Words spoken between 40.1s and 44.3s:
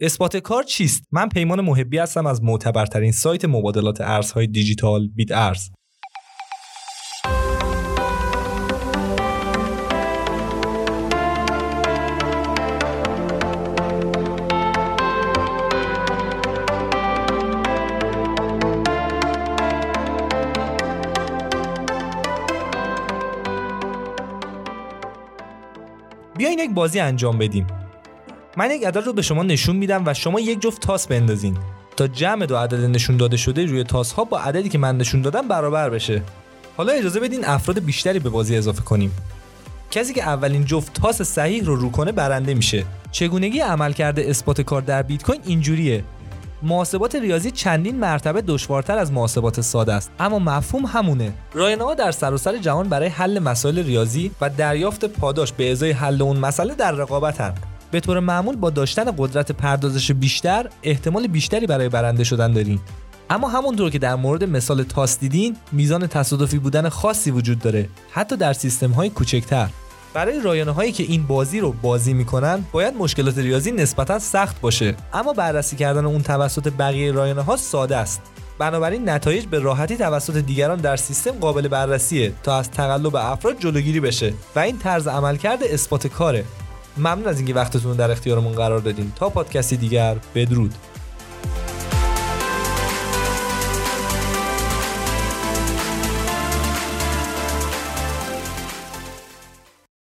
که اولین جفت تاس صحیح رو رو کنه برنده میشه. چگونگی عملکرد